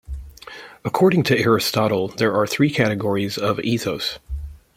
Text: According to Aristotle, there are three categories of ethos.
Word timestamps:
According 0.83 1.21
to 1.25 1.37
Aristotle, 1.39 2.07
there 2.07 2.33
are 2.33 2.47
three 2.47 2.71
categories 2.71 3.37
of 3.37 3.59
ethos. 3.59 4.17